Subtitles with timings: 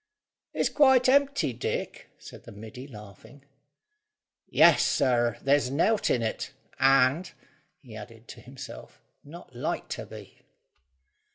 [0.55, 3.45] "It's quite empty, Dick," said the middy, laughing.
[4.47, 7.31] "Yes, sir; there's nowt in it, and,"
[7.77, 10.39] he added to himself, "not like to be."